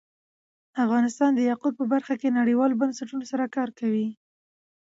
[0.85, 4.07] افغانستان د یاقوت په برخه کې نړیوالو بنسټونو سره کار کوي.